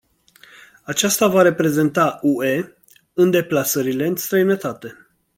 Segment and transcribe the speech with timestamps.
[0.93, 2.77] Acesta va mai reprezenta u e
[3.13, 4.97] în deplasările în străinătate.